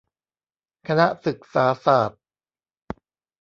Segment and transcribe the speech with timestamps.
[0.87, 2.21] คณะศึกษาศาสตร์